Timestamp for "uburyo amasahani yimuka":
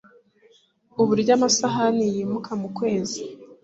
1.01-2.51